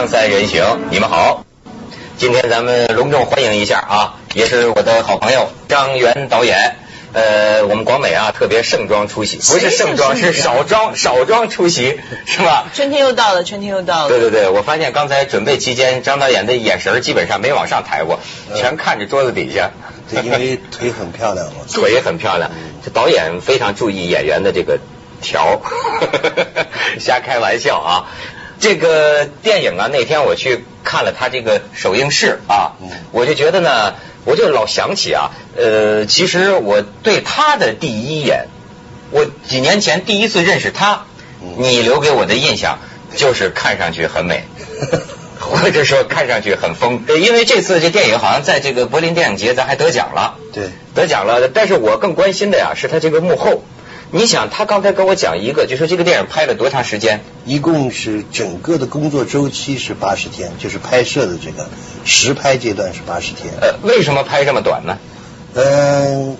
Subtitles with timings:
[0.00, 1.44] 锵三人行，你们好。
[2.16, 6.76] 今天咱们隆重欢迎一下啊，也是我的好朋友张元导演。
[7.12, 12.68] 呃，我们广美啊特别盛装出席，不是盛装，是少装少装出席，是吧？
[12.72, 14.08] 春天又到了，春天又到了。
[14.08, 18.20] 对对对，我发现刚才准备期间，张导演的眼神基本上没往上抬过，
[18.56, 19.72] 全看着桌子底下。
[20.10, 21.52] 对，因为腿很漂亮嘛。
[21.70, 22.50] 腿也很漂亮，
[22.82, 24.78] 这导演非常注意演员的这个
[25.20, 25.60] 条，
[26.98, 28.08] 瞎开玩笑啊。
[28.60, 32.72] 这个电影啊，那天我去看了他这个首映式啊，
[33.10, 33.94] 我就觉得呢。
[34.26, 38.48] 我就老想起啊，呃，其实我对他的第一眼，
[39.12, 41.06] 我几年前第一次认识他，
[41.56, 42.80] 你留给我的印象
[43.16, 44.44] 就是看上去很美，
[45.40, 47.04] 或者说看上去很疯。
[47.18, 51.48] 因为这次这电影好像在这个柏林电影节咱还得奖了，对，得奖了。
[51.48, 53.64] 但是我更关心的呀是他这个幕后。
[54.12, 57.20] 你想，他刚才跟我讲一个，就说这个电影拍了多长时间？
[57.46, 61.68] 一共是整个的工作周期是八十天，就是拍摄的这个
[62.04, 63.54] 实拍阶段是八十天。
[63.60, 64.98] 呃，为什么拍这么短呢？
[65.54, 66.36] 嗯，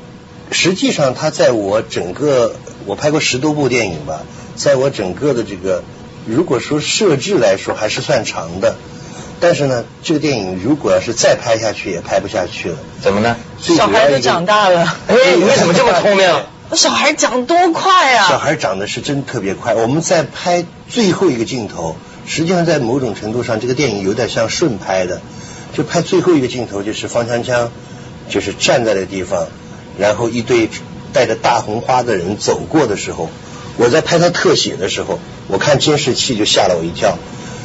[0.50, 4.22] 实际上他在我整个我拍过十多部电影吧，
[4.56, 5.84] 在我整个的这个
[6.26, 8.74] 如果说设置来说还是算长的，
[9.38, 12.78] 但是呢，这个电影如果要是再拍下去也拍不下去了。
[13.00, 13.36] 怎么呢？
[13.60, 14.96] 小孩都长大了。
[15.06, 16.28] 哎，你为什么这么聪明？
[16.76, 18.28] 小孩长多快啊！
[18.28, 19.74] 小孩长得是真特别快。
[19.74, 25.20] 我们在拍最后一个镜头，实际上在某种程度上，这个电影有点像顺拍的。
[25.72, 27.70] 就拍最后一个镜头，就是方强强，
[28.28, 29.48] 就是站在那个地方，
[29.98, 30.70] 然后一堆
[31.12, 33.28] 带着大红花的人走过的时候，
[33.76, 37.18] 我在拍他特写的时候，我看监视器就吓了我一跳，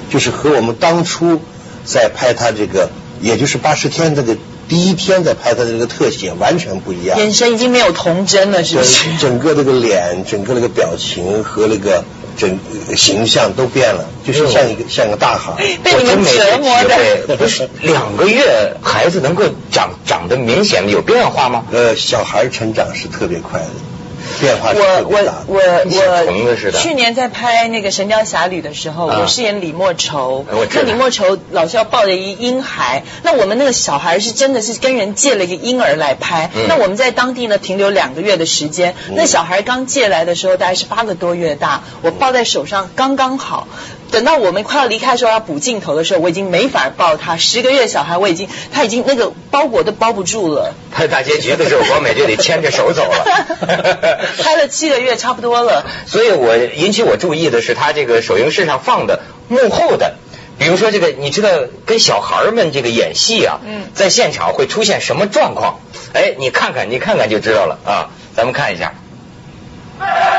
[0.10, 1.42] 就是和我们当初
[1.84, 2.90] 在拍他这个，
[3.22, 4.36] 也就是八十天这个。
[4.68, 9.18] 第一天在拍他的这个特写完全不一样，眼神已经没有童真了，是不是？
[9.20, 12.04] 整个这个脸，整个那个表情和那个
[12.38, 12.60] 整
[12.96, 15.54] 形象都变了，就是像一个像个大孩。
[15.84, 21.66] 被你们折磨的，不是两个月孩子能够长长得明显有变化吗？
[21.72, 23.68] 呃，小孩成长是特别快的。
[24.40, 25.60] 变化我我我
[26.46, 30.46] 我去年在拍那个《神雕侠侣》的时候，我饰演李莫愁。
[30.74, 36.50] 那李莫愁老是要抱着一婴孩，那我们那个小孩是真的是跟人借了一个婴儿来拍。
[36.68, 38.96] 那我们在当地呢停留两个月的时间。
[39.12, 43.68] 那小孩刚借来的时候大概是八个多月大，我抱在手上刚刚好。
[44.12, 47.38] 等到我们快要离开的时候要补镜头的时候，我已经没法抱他。
[47.38, 50.74] 十个月小孩我已经他已经那个包裹都包不住了。
[50.92, 53.26] 拍大结局的时候，光美就得牵着手走了。
[54.42, 55.86] 拍了七个月，差不多了。
[56.06, 60.16] 所以我引起我注意的是，他这个首映式上放的幕后的，
[60.58, 61.50] 比如说这个，你知道
[61.86, 63.60] 跟小孩们这个演戏啊，
[63.94, 65.80] 在现场会出现什么状况？
[66.14, 68.10] 哎，你看看，你看看就知道了啊。
[68.36, 68.94] 咱们看一下。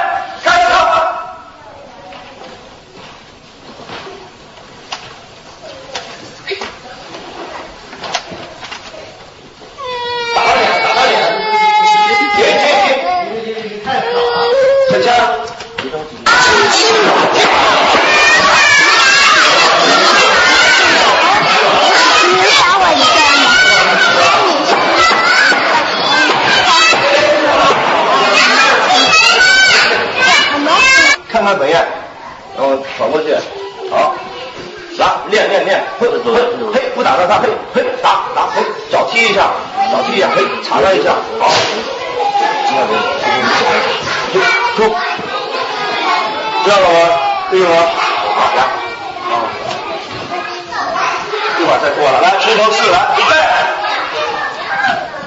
[52.57, 53.17] 方式，来，预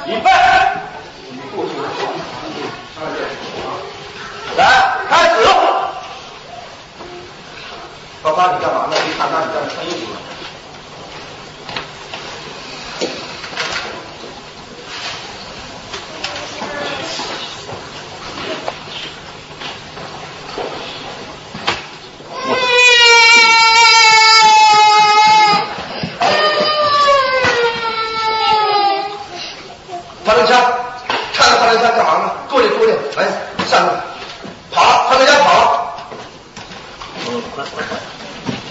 [0.07, 0.29] 备，预备，
[4.57, 4.61] 来，
[5.09, 5.35] 开始。
[8.21, 8.95] 爸爸，你干嘛呢？
[9.07, 10.19] 你看那，你在穿衣服呢。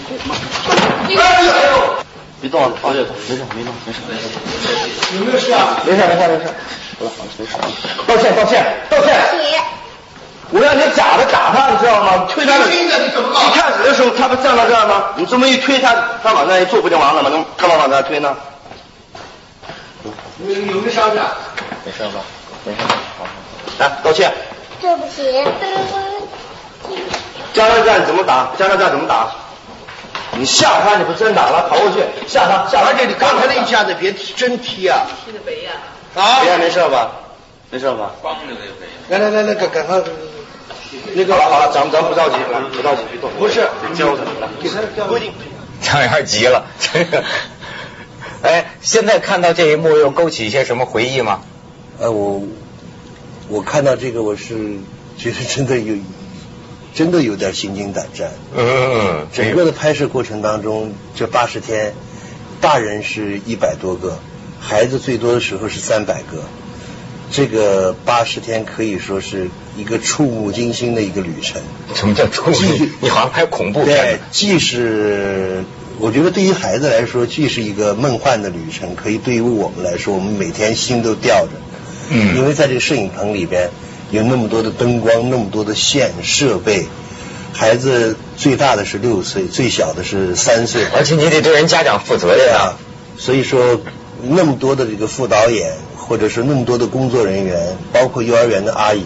[0.09, 1.45] 没事，没事，
[2.41, 4.25] 没事，没事。
[5.15, 5.77] 有没有事啊？
[5.85, 6.45] 没事，没事，没事。
[6.97, 7.51] 好了，好了，没事。
[8.07, 9.07] 道歉，道歉，道歉。
[10.51, 12.25] 我让你假的打他，你知道吗？
[12.27, 12.65] 推他的。
[12.69, 15.09] 你怎么一开始的时候他不站到这儿吗？
[15.15, 17.29] 你这么一推他，他往那一坐不就完了吗？
[17.29, 18.35] 能干嘛往那推呢？
[20.03, 21.17] 有有没有伤去？
[21.85, 22.21] 没事吧？
[22.65, 22.79] 没事。
[23.19, 23.25] 好，
[23.77, 24.33] 来道歉。
[24.81, 25.43] 对不起。
[27.53, 28.49] 加油站怎么打？
[28.57, 29.27] 加油站怎么打？
[30.39, 32.87] 你吓他，你不真打了，跑过去吓他，吓他。
[32.87, 35.05] 而且你刚才那一下子别真踢啊！
[35.25, 35.71] 踢的北呀。
[36.15, 36.39] 啊！
[36.41, 37.11] 别没事吧？
[37.69, 38.11] 没事吧？
[38.21, 38.55] 光着。
[39.09, 40.01] 来来来来，赶赶快。
[41.13, 42.37] 那个好了，咱们咱不着急，
[42.73, 43.29] 不着急，别动。
[43.37, 44.23] 不是，教他，
[44.63, 45.33] 给他规定。
[45.81, 47.23] 张元急了，这个。
[48.41, 51.41] 哎，现在看到这一幕，又勾起一些什么回忆吗？
[51.99, 52.41] 呃，我
[53.49, 54.79] 我看到这个，我是
[55.17, 55.95] 觉得真的有，
[56.93, 58.31] 真的有点心惊胆战。
[58.55, 59.27] 嗯。
[59.33, 61.93] 整个的拍摄过程当中，这八十天，
[62.61, 64.19] 大人是一百多个，
[64.59, 66.43] 孩子最多的时候是三百个。
[67.31, 71.61] 这个八十天可以说是一个触目惊心的一个旅程。
[71.93, 72.91] 什么叫触目惊心？
[73.01, 73.95] 你好像拍恐怖片。
[73.95, 75.63] 对，既是
[75.99, 81.51] 我觉得对于孩子来说，既是一个梦幻的旅程，可以对于我们来说，我们每天心都吊着。
[82.09, 82.35] 嗯。
[82.35, 83.69] 因为在这个摄影棚里边
[84.11, 86.87] 有那么多的灯光，那么多的线设备，
[87.53, 90.85] 孩子最大的是六岁，最小的是三岁。
[90.95, 92.77] 而且你得对人家长负责任啊。
[93.17, 93.81] 所以说，
[94.23, 95.73] 那么多的这个副导演。
[96.09, 99.03] 或者是那么多的工作人员，包括幼儿园的阿姨，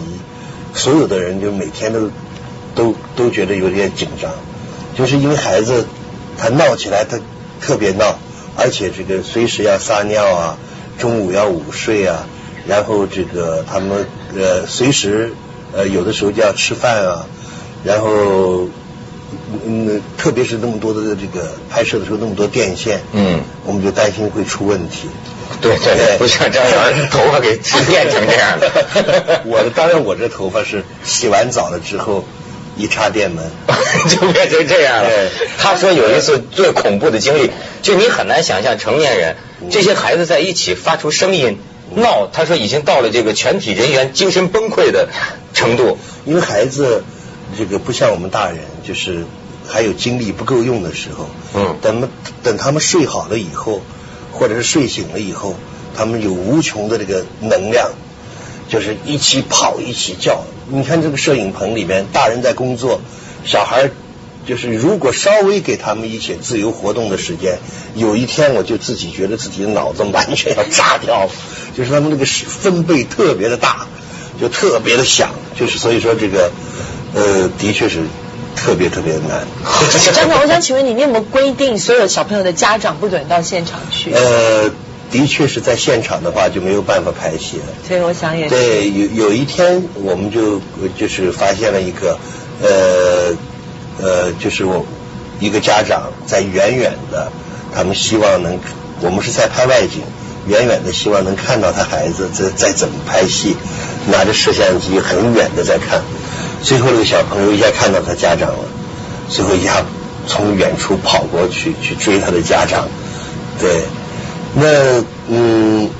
[0.72, 2.10] 所有的人就每天都
[2.74, 4.32] 都都觉得有点紧张，
[4.96, 5.86] 就是因为孩子
[6.38, 7.20] 他闹起来他
[7.60, 8.18] 特别闹，
[8.56, 10.56] 而且这个随时要撒尿啊，
[10.98, 12.26] 中午要午睡啊，
[12.66, 14.06] 然后这个他们
[14.36, 15.32] 呃随时
[15.72, 17.26] 呃有的时候就要吃饭啊，
[17.84, 18.68] 然后
[19.66, 25.08] 嗯特别是那么多的这个拍摄的时候那么多电线，嗯，我们就担心会出问题。
[25.60, 27.56] 对对对，不像张元头发给
[27.86, 28.70] 电成这样的。
[29.44, 32.24] 我的当然，我这头发是洗完澡了之后
[32.76, 33.44] 一插电门
[34.08, 35.10] 就变成这样了。
[35.58, 37.50] 他说有一次最恐怖的经历，
[37.82, 39.36] 就你很难想象成年人
[39.70, 41.58] 这些孩子在一起发出声音
[42.00, 45.08] 闹，他说已经到了这个全体人员精神崩溃的
[45.52, 45.98] 程度。
[46.24, 47.04] 因为孩子
[47.56, 49.24] 这个不像我们大人，就是
[49.66, 51.28] 还有精力不够用的时候。
[51.54, 51.76] 嗯。
[51.80, 52.08] 等
[52.42, 53.80] 等他们睡好了以后。
[54.36, 55.54] 或者是睡醒了以后，
[55.96, 57.92] 他们有无穷的这个能量，
[58.68, 60.42] 就是一起跑，一起叫。
[60.66, 63.00] 你看这个摄影棚里面，大人在工作，
[63.44, 63.92] 小孩
[64.46, 67.58] 就是如果稍微给他们一些自由活动的时间，
[67.94, 71.28] 有一天我就自己觉得自己的脑子完全要炸掉，
[71.76, 73.86] 就是他们那个分贝特别的大，
[74.40, 76.50] 就特别的响，就是所以说这个
[77.14, 78.00] 呃，的确是。
[78.56, 79.44] 特别特别难。
[80.14, 84.12] 张总，我想请问你，你有没有规定所有小朋友的家长不准到现场去？
[84.12, 84.70] 呃，
[85.10, 87.64] 的确是在现场的话就没有办法拍戏了。
[87.86, 88.54] 所以我想也是。
[88.54, 90.60] 对，有有一天我们就
[90.96, 92.16] 就是发现了一个
[92.62, 93.36] 呃
[94.00, 94.84] 呃，就是我
[95.40, 97.30] 一个家长在远远的，
[97.74, 98.58] 他们希望能，
[99.00, 100.02] 我们是在拍外景，
[100.46, 103.56] 远远的希望能看到他孩子在在怎么拍戏，
[104.10, 106.02] 拿着摄像机很远的在看。
[106.62, 108.64] 最后那个小朋友一下看到他家长了，
[109.28, 109.84] 最后一下
[110.26, 112.88] 从远处跑过去去追他的家长，
[113.60, 113.82] 对，
[114.54, 115.90] 那嗯，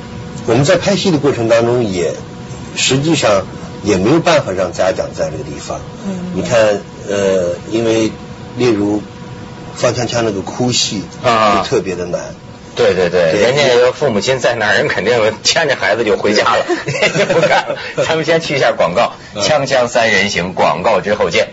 [0.46, 2.14] 我们在拍戏的过程当中也
[2.76, 3.44] 实际上
[3.82, 5.81] 也没有办法让家长在这个地方。
[6.06, 6.32] 嗯。
[6.35, 8.11] 你看呃，因为
[8.56, 9.03] 例如
[9.77, 12.20] 方锵锵那个哭戏啊，就特别的难。
[12.77, 16.67] 对对对，人家父母亲在那儿，人肯定 牵着孩子就回家了，
[17.17, 17.77] 就不干了。
[18.05, 21.51] 咱们先去一下广告，锵锵三人行，广告之后见。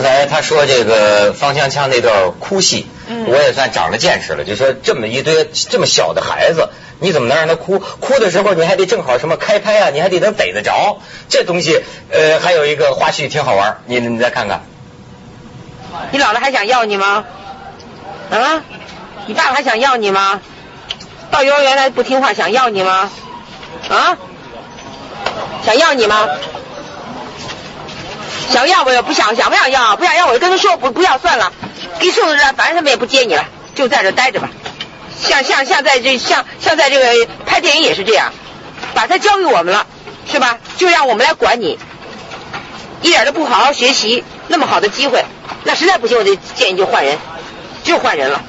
[0.00, 2.86] 刚才他说这个方锵锵那段哭戏，
[3.26, 6.68] 我也算长了见识了，就说这么一堆这么小的孩子。
[7.00, 7.80] 你怎么能让他哭？
[7.80, 9.90] 哭的时候你还得正好什么开拍啊？
[9.90, 11.00] 你还得能逮得着。
[11.28, 14.62] 这东西，呃，还有一个花絮挺好玩，你你再看看。
[16.12, 17.24] 你姥姥还想要你吗？
[18.30, 18.62] 啊？
[19.26, 20.40] 你爸爸还想要你吗？
[21.32, 23.10] 到幼儿园来不听话，想要你吗？
[23.88, 24.16] 啊？
[25.64, 26.28] 想要你吗？
[28.50, 29.02] 想要不要？
[29.02, 29.96] 不想想不想要？
[29.96, 31.52] 不想要我就跟他说不不要算了，
[32.00, 34.50] 给送到这，反正他们也不接你了，就在这待着吧。
[35.20, 38.32] 像像像在这像像在这个拍电影也是这样，
[38.94, 39.86] 把他交给我们了，
[40.30, 40.58] 是吧？
[40.76, 41.78] 就让我们来管你，
[43.02, 45.24] 一点都不好好学习，那么好的机会，
[45.64, 47.18] 那实在不行，我就建议就换人，
[47.84, 48.42] 就换人了，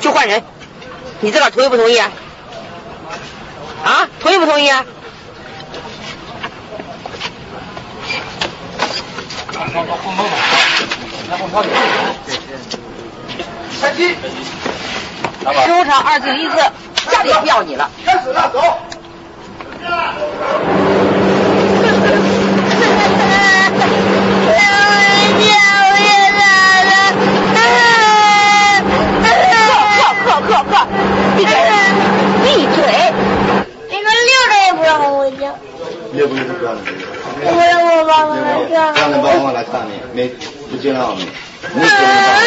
[0.00, 0.42] 就换人，
[1.20, 2.10] 你自个儿同意不同意啊？
[3.84, 4.84] 啊，同意不同意啊？
[8.02, 9.51] 三七。
[15.64, 16.56] 十五场二进一次，
[17.10, 17.88] 家里不要你了。
[18.04, 18.60] 开始了，走。
[36.26, 36.44] 不让
[36.76, 37.06] 你介绍，
[37.42, 40.28] 不让你爸爸来看你，没
[40.70, 41.26] 不介绍你，
[41.74, 42.40] 你只能看，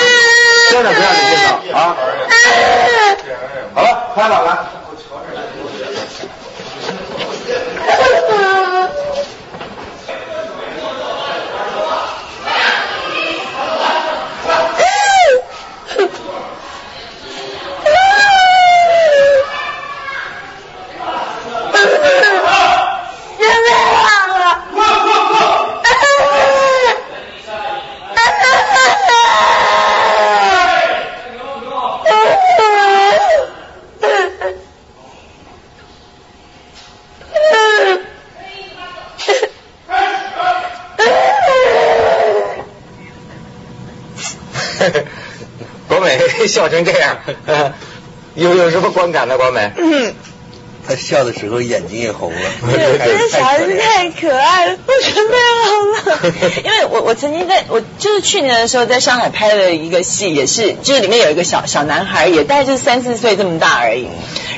[0.72, 1.96] 真的不让你介绍啊！
[3.74, 4.50] 好了，拍了，来。
[46.48, 47.18] 笑成这样，
[48.36, 49.38] 有有什么观感呢？
[49.38, 50.14] 光美，嗯
[50.88, 52.40] 他笑的时候眼睛也红了。
[52.72, 55.36] 对这小孩子太可爱了，我准备
[55.66, 56.34] 好了。
[56.64, 64.08] 因为我我曾经在我就是去年的时候在上海拍了一个戏，也是就是里面有一个小小男孩，也大概就是三四岁这么大而已。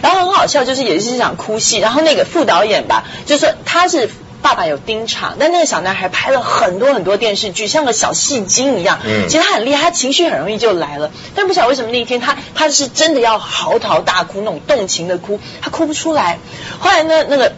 [0.01, 1.77] 然后很好笑，就是也是一场哭戏。
[1.79, 4.09] 然后那个副导演吧，就说他是。
[4.41, 8.99] 爸爸有盯场，但那个小男孩拍了很多很多电视剧，像个小戏精一样。
[9.03, 11.11] 嗯，其实他很厉害，他情绪很容易就来了。
[11.35, 16.39] 但不晓得为什么那一天他他是真的要嚎啕大哭，那种动情的哭，他哭不出来。
[16.79, 17.53] 后来呢，那个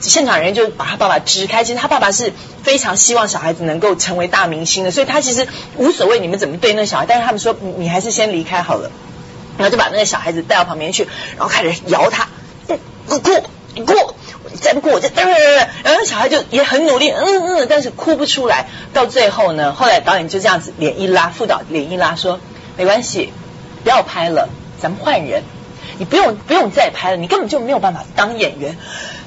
[0.00, 1.64] 现场人员就把他爸爸支开。
[1.64, 2.32] 其实他爸爸是
[2.62, 5.46] 非常希望小孩子能够成为大明星的，所以他其实
[5.76, 8.90] 无所谓你们怎么对那小孩，但是他们说你还是先离开好了。
[9.56, 12.28] 然后就把那个小孩子带到旁边去，然后开始摇他，
[13.08, 13.30] 哭哭
[13.74, 13.92] 你哭。
[14.48, 18.66] 再不哭我就当然了，然后小孩就也很努力，嗯嗯，但是哭不出来。
[18.92, 22.40] 到最后呢，后来导演就这样子脸一拉，副导脸一拉说
[22.76, 23.32] ：“没关系，
[23.84, 24.48] 不要拍了，
[24.80, 25.42] 咱们换人，
[25.98, 28.76] 你不用不用再拍了，你根本就没有办法当演员。”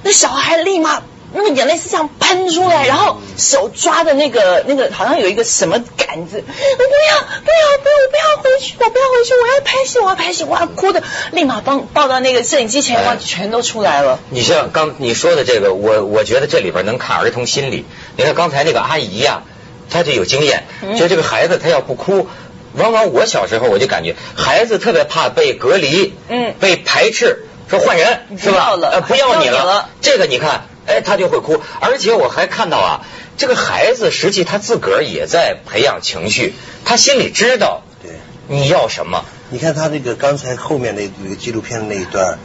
[0.04, 1.02] 那小孩立马。
[1.34, 14.20] 那个眼泪是这样喷出来，然后手抓的那个那个好像有一个什么杆子，我不要不要不要我不要回去，我不要回去，我要拍戏，我要拍戏，我要哭的，立马抱抱到那个摄影机前，哇，全都出来了。
[14.30, 17.86] 你像刚你说的这个，我我觉得这里边能看儿童心理。
[18.18, 19.44] 你看刚才那个阿姨呀，
[19.90, 20.66] 她就有经验，
[20.98, 22.28] 就这个孩子他要不哭，
[22.74, 28.72] 往往我小时候我就感觉孩子特别怕被隔离，嗯，被排斥，说换人是吧？
[28.82, 30.66] 呃，不要你了，这个你看。
[30.88, 33.06] 哎，他就会哭，而且我还看到啊，
[33.38, 36.54] 这个孩子实际他自个儿也在培养情绪，
[36.86, 38.12] 他心里知道，对，
[38.48, 39.24] 你要什么？
[39.52, 42.40] 你看他那个刚才后面那那个纪录片那一段，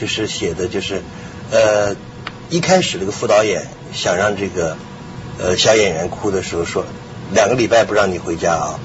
[0.00, 1.02] 就是写的就是，
[1.50, 1.94] 呃，
[2.50, 4.76] 一开始那个副导演想让这个
[5.38, 6.86] 呃小演员哭的时候说，
[7.34, 8.80] 两个礼拜不让你回家啊，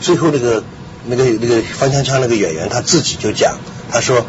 [0.00, 0.62] 最后那个
[1.06, 3.58] 那个那个方枪枪那个演员他自己就讲，
[3.90, 4.24] 他说，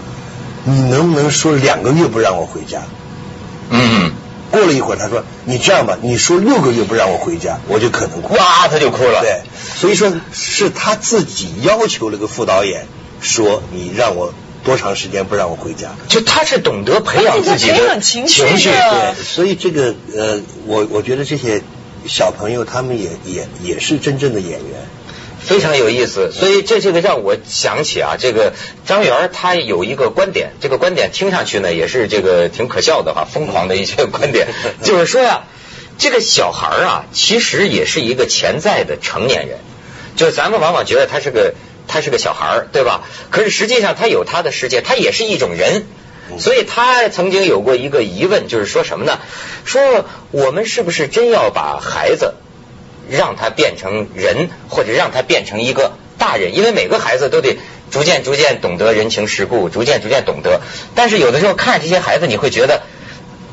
[0.64, 2.82] 你能不能说两个月不让我回家？
[4.58, 9.22] 嗯，过了一会儿，他说：“你这样吧，你说六个月不让我回家，我就可能哭。”哇，他就哭了。
[9.22, 9.42] 对，
[9.76, 12.88] 所以说是他自己要求了个副导演
[13.22, 14.34] 说：“你让我
[14.64, 18.44] 多长时间不让我回家？”就他是懂得培养自己的情绪。
[18.44, 21.62] 对，所以这个呃，我我觉得这些
[22.06, 24.88] 小朋友他们也也也是真正的演员。
[25.48, 28.54] 非常有意思，所以这这个让我想起啊，这个
[28.86, 34.50] 张元他有一个观点，这个观点听上去呢也是这个挺可笑的哈，疯狂的一些观点，
[34.84, 35.44] 就是说呀，
[35.98, 39.60] 这个小孩啊其实也是一个潜在的成年人，
[40.18, 41.54] 就是咱们往往觉得他是个
[41.88, 43.06] 他是个小孩对吧？
[43.32, 45.86] 可是实际上他有他的世界，他也是一种人，
[46.40, 49.20] 所以他曾经有过一个疑问，就是说什么呢？
[49.64, 52.34] 说我们是不是真要把孩子？
[53.10, 57.58] 让他变成人，或者让他变成一个大人，因为每个孩子都得
[57.92, 60.62] 逐渐逐渐懂得人情世故，逐渐逐渐懂得。
[60.96, 62.84] 但是有的时候看这些孩子，你会觉得，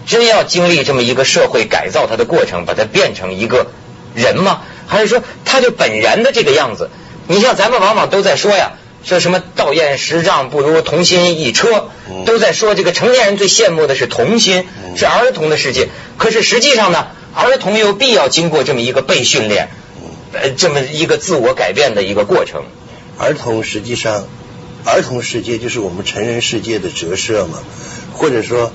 [0.06, 3.68] 真要经历这么一个社会改造他的过程，把他变成一个
[4.14, 4.62] 人吗？
[4.87, 6.90] 还是说他就本然的这个样子？
[7.26, 11.88] 你像咱们往往都在说呀，说什么道验十丈不如童心一车，
[12.26, 15.88] 都在说这个成年人最羡慕的是童心，是儿童的世界。
[16.18, 17.06] 可是实际上呢？
[17.34, 19.68] 儿童有必要经过这么一个被训练，
[20.32, 22.62] 呃，这么一个自我改变的一个过程。
[23.18, 24.26] 儿童实际上，
[24.84, 27.58] 儿童世界就是我们成人世界的折射嘛，
[28.12, 28.72] 或者说，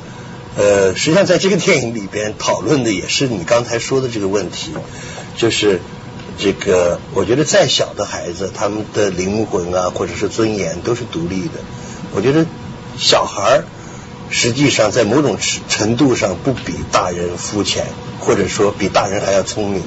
[0.58, 4.74] 呃，实际上在这个电影里边讨论的也是你刚才说的这个问题，
[5.38, 5.80] 就是
[6.38, 11.60] 这个，我觉得再小的孩子，他们的灵魂啊，或者是尊严都是独立的。
[12.14, 12.46] 我觉得
[12.98, 13.64] 小孩儿。
[14.32, 17.86] 实际上，在某种程度上，不比大人肤浅，
[18.20, 19.84] 或者说比大人还要聪明。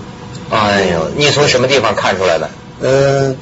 [0.51, 2.51] 哎呦，你从什么地方看出来的？
[2.81, 3.37] 呃，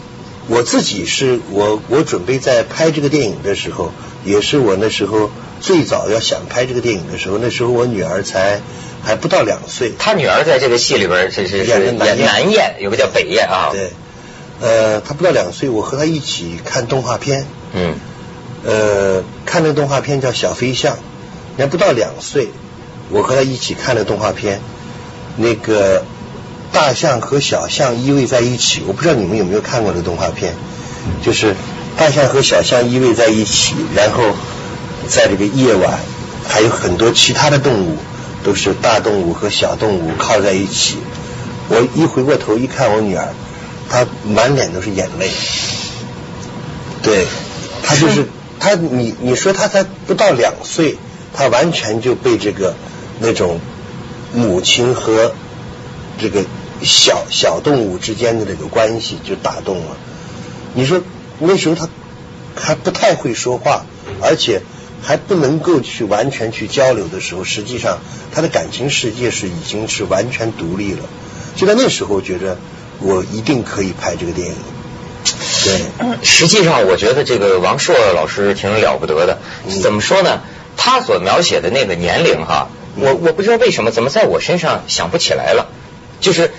[0.48, 3.92] 我自己是我我准备在拍这个电影的时候，
[4.24, 5.30] 也是我那时候
[5.60, 8.60] 最早要想拍这个电影的时候，那时候我女儿才
[9.02, 9.92] 还不到两岁。
[9.98, 13.70] 他女儿在这个戏里边是是是演南燕，有个叫北燕啊。
[13.72, 13.92] 对，
[14.60, 17.46] 呃，她不到两岁，我和她一起看动画片。
[17.72, 17.94] 嗯。
[18.64, 20.96] 呃，看那动画片叫《小飞象》，
[21.58, 22.48] 还不到两岁，
[23.10, 24.60] 我和他一起看的动画片。
[25.36, 26.04] 那个
[26.72, 30.54] 大象和小象依偎在一起，我不知道你们有没有看过这动画片，
[31.22, 31.54] 就是
[31.96, 34.34] 大象和小象依偎在一起，然后。
[35.08, 35.98] 在这个夜晚，
[36.46, 37.96] 还有很多其他的动物，
[38.44, 40.98] 都是大动物和小动物靠在一起。
[41.68, 43.34] 我一回过头一看，我女儿，
[43.88, 45.30] 她满脸都是眼泪。
[47.02, 47.26] 对，
[47.82, 48.28] 她就是
[48.60, 50.98] 他，你你说他才不到两岁，
[51.34, 52.76] 他完全就被这个
[53.18, 53.58] 那种
[54.32, 55.34] 母亲和
[56.18, 56.44] 这个
[56.82, 59.96] 小小动物之间的这个关系就打动了。
[60.74, 61.02] 你说
[61.40, 61.88] 那时候他
[62.54, 63.84] 还不太会说话，
[64.22, 64.62] 而且。
[65.02, 68.00] 还不能够去完全去交流的时候，实际上
[68.34, 71.08] 他的感情世界是已经是完全独立了。
[71.56, 72.58] 就在那时候，觉得
[72.98, 74.54] 我一定可以拍这个电影。
[75.64, 79.38] 对，实际上我觉得这个王朔老师挺了不得的。
[79.82, 80.40] 怎么说呢？
[80.76, 85.68] 他所描写的那个年龄哈，我我不知道为什么，怎么在我身上想不起来了？
[86.20, 86.52] 就是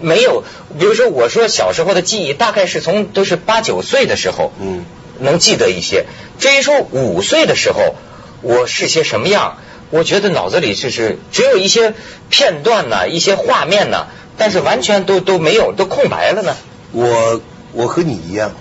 [0.00, 0.44] 没有，
[0.78, 4.52] 比如说我说小时候的记忆，大概是从都是八九岁的时候。
[4.60, 4.84] 嗯。
[5.20, 6.04] 能记得一些。
[6.38, 7.96] 至于说五岁的时候
[8.40, 9.58] 我是些什么样，
[9.90, 11.92] 我觉得脑子里就是只有一些
[12.30, 16.54] 片段呢，一些画面呢，但是完全都都没有，都空白了呢。
[16.92, 17.40] 我
[17.72, 18.52] 我和你一样，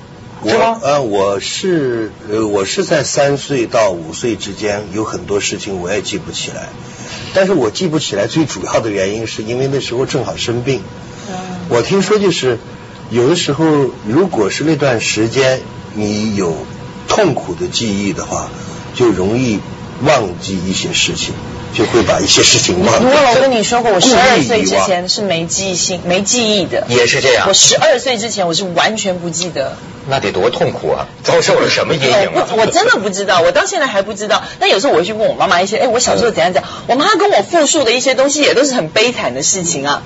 [0.46, 0.80] 是吗？
[0.82, 6.70] 呃，我是呃，我是在三岁到五岁之间，有很多事情我也记不起来。
[7.34, 10.82] 但是我记不起来最主要的原因，是因为那时候正好生病。
[11.70, 12.58] 我听说就是
[13.10, 13.66] 有的时候，
[14.08, 15.62] 如果是那段时间。
[15.96, 16.56] 你有
[17.08, 18.52] 痛苦的记忆的话，
[18.94, 19.60] 就容易
[20.04, 21.34] 忘记一些事情，
[21.74, 23.00] 就会把一些事情忘。
[23.00, 27.48] 如果我跟你说过，我十二岁之前是没记性、没记忆的，也是这样。
[27.48, 29.76] 我十二岁之前我是完全不记得。
[30.10, 31.06] 那得多痛苦啊！
[31.22, 32.32] 遭受了什么阴影？
[32.34, 34.42] 我我真的不知道，我到现在还不知道。
[34.58, 36.72] 但有时候我会去问我妈妈一些，哎，我小时候怎样怎样。
[36.88, 40.04] 我妈跟我复述的一些东西，也都是很悲惨的事情啊。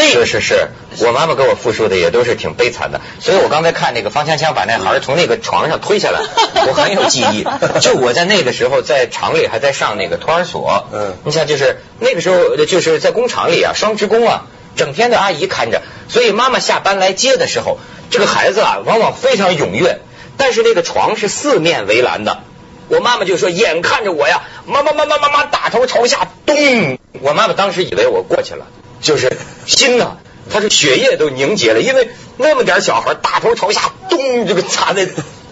[0.00, 0.68] 是是是，
[1.00, 6.20] 我妈妈给我复述的也都是挺悲惨的，所以我刚才看那个方锵锵把那孩儿从那个床上推下来，
[6.66, 7.44] 我很有记忆。
[7.80, 17.78] 就我在那个时候在厂里还在上那个托儿所，嗯，你想就是那个时候就是在工厂里啊，双职工啊，整天的阿姨看着，所以妈妈下班来接的时候，
[18.10, 20.00] 这个孩子啊往往非常踊跃，
[20.38, 22.44] 但是那个床是四面围栏的，
[22.88, 28.66] 我妈妈就说眼看着我呀，妈妈妈妈妈妈大头朝下咚，我妈妈当时以为我过去了。
[29.02, 29.36] 就是
[29.66, 30.16] 心呐，
[30.50, 35.06] 他是血液都凝结了，因为那么点小孩大头朝下，咚，这个砸在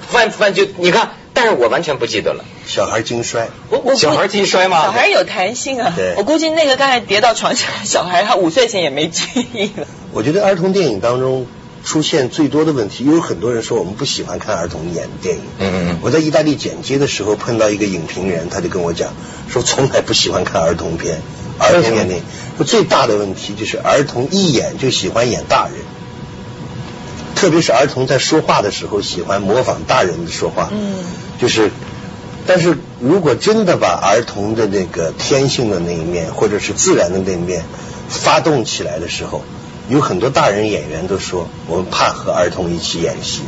[0.09, 2.45] 翻翻就你看，但是我完全不记得了。
[2.67, 4.83] 小孩惊摔，我我小孩惊摔吗？
[4.85, 5.93] 小孩有弹性啊。
[5.97, 9.87] 对，我估计那个刚才跌到床下小孩，他五岁前也没记忆了。
[10.13, 11.47] 我觉得儿童电影当中
[11.85, 15.43] 出现最多的问题，有很多人说我们不喜欢看儿童演电影。
[15.59, 15.99] 嗯嗯嗯。
[16.03, 19.13] 我在意大利剪接的时候碰到一个影评人，他就跟我讲
[19.51, 21.21] 说，从来不喜欢看儿童片。
[21.61, 22.23] 儿童年龄
[22.67, 25.75] 最大的问题就是儿童一演就喜欢演大人，
[27.37, 30.69] 特别是儿童在说话的时候喜欢模仿大人的说话。
[30.73, 30.95] 嗯，
[31.41, 31.71] 就是，
[32.47, 37.65] 但是如果真的把儿童的那个天性的那一面，或者是自然的那一面
[38.09, 39.43] 发动起来的时候，
[39.89, 43.43] 有很多大人演员都说，我们怕和儿童一起演戏。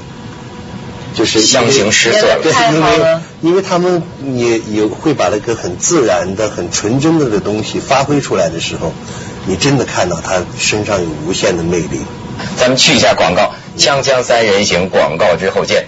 [1.14, 4.02] 就是相形失色，对，因为因为他们
[4.34, 8.92] 也也会把那个很自然的、很纯真的的东西发挥出来的时候，
[9.46, 12.00] 你真的看到他身上有无限的魅力。
[12.56, 15.86] 咱们去一下广告，锵锵三人行广告之后见。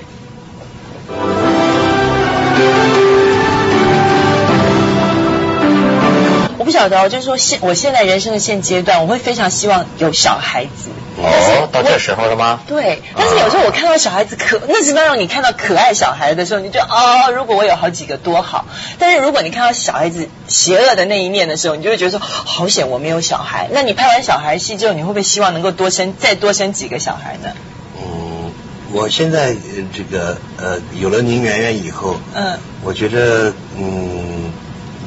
[6.58, 10.90] 我不晓得，就是说现我现在人生的现阶段，我会非常希望有小孩子。
[11.24, 12.60] 哦，到这时候了吗？
[12.66, 18.66] 对，但是有时候我看到小孩子可，那是当让你看到可爱小孩的时候，你就哦，如果我有好几个多好。
[18.98, 23.68] 但是如果你看到小孩子邪恶的那一面的时候，你就会觉得说好险我没有小孩。
[23.72, 27.50] 那你拍完小孩戏之后，你会不会希望能够多生再多生几个小孩呢？
[27.96, 28.52] 嗯，
[28.92, 29.54] 我现在
[29.92, 34.52] 这个呃有了宁媛媛以后，嗯，我觉得嗯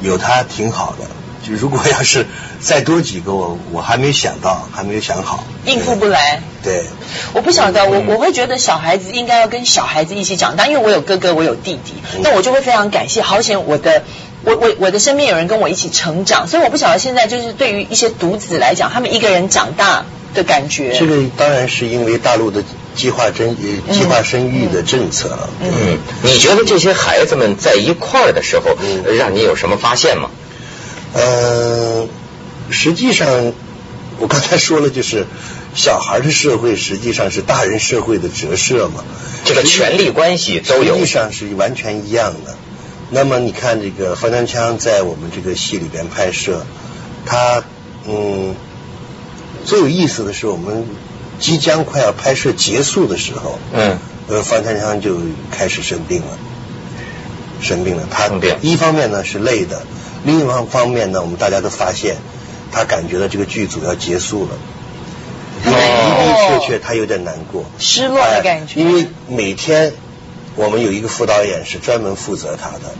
[0.02, 1.04] 有她挺好的。
[1.48, 2.26] 就如果要是
[2.60, 6.42] 再多几个，我我还没想到，还没有想好，应付不来。
[6.62, 6.84] 对，
[7.32, 14.02] 我不晓得，我我会觉得小孩子应该要跟小孩子一起长大，因为我有哥哥，我有弟弟，那我就会非常感谢，好险我的
[14.44, 20.92] 我我我的身边有人跟我一起成长，所以我不晓得现在就是对于一些独子来讲，他们一个人长大的感觉。
[20.98, 22.62] 这个当然是因为大陆的
[22.94, 23.56] 计划生
[23.90, 25.48] 计划生育的政策了。
[25.62, 28.76] 嗯，你觉得这些孩子们在一块儿的时候，
[29.16, 30.28] 让你有什么发现吗？
[31.14, 32.08] 嗯，
[32.70, 33.52] 实际上
[34.18, 35.26] 我刚才说了，就是
[35.74, 39.04] 小孩的社会实际上是大人社会的折射嘛。
[39.44, 42.56] 这个权力关系都有，实际上是完全一样的。
[43.10, 46.66] 那么你看，这个方江枪在我们这个戏里边拍摄，
[47.24, 47.62] 他
[48.06, 48.54] 嗯，
[49.64, 50.84] 最有意思的是，我们
[51.40, 55.16] 即将快要拍摄结束的时候，嗯，呃，方江枪就
[55.50, 56.38] 开始生病了，
[57.62, 58.06] 生病了。
[58.10, 58.28] 他
[58.60, 59.82] 一方面呢是累的，
[60.28, 62.16] 另一方方面呢，我们大家都发现，
[62.70, 64.50] 他感觉到这个剧组要结束了。
[65.64, 68.78] 的的确确，他有点难过，失落的感觉。
[68.78, 69.94] 因为每天
[70.54, 72.94] 我们有一个副导演是专门负责他的，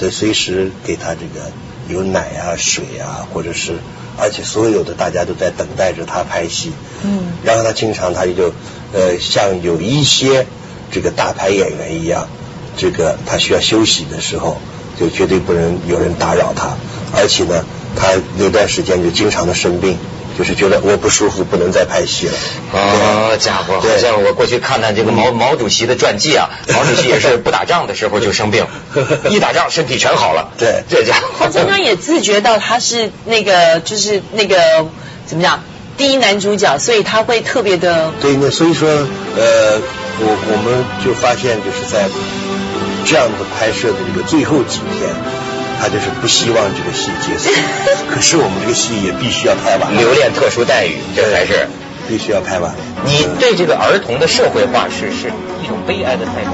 [0.00, 1.52] 对，随时给他这个
[1.88, 3.78] 有奶啊、水啊，或者是，
[4.18, 6.72] 而且所有的大家都在等待着他拍戏。
[7.04, 7.20] 嗯。
[7.44, 8.52] 然后他经常他就
[8.92, 10.44] 呃，像有一些
[10.90, 12.26] 这个大牌演员一样，
[12.76, 14.58] 这个他需要休息的时候，
[14.98, 16.76] 就绝对不能有人打扰他，
[17.16, 17.64] 而且呢，
[17.96, 19.98] 他那段时间就经常的生病。
[20.36, 22.32] 就是觉得我不舒服，不能再拍戏了。
[22.76, 28.66] 啊，家伙，好像我过去看看这个毛毛主席的传记啊， 毛主席也是不打仗的时候就生病，
[29.30, 30.50] 一打仗身体全好了。
[30.58, 31.28] 对，这家伙。
[31.38, 34.56] 他经常也自觉到他是那个，就是那个
[35.24, 35.62] 怎么讲，
[35.96, 38.10] 第一男主角，所以他会特别的。
[38.20, 39.80] 对，那所以说，呃，
[40.18, 42.08] 我我们就发现，就是在
[43.04, 45.10] 这样子拍摄的这个最后几天。
[45.80, 47.50] 他就是不希望这个戏结束，
[48.08, 49.94] 可是我们这个戏也必须要拍完。
[49.94, 51.68] 留恋特殊待遇，这才是
[52.08, 52.72] 必须要拍完。
[53.04, 55.30] 你对这个儿童的社会化是是
[55.62, 56.52] 一种悲哀的态度。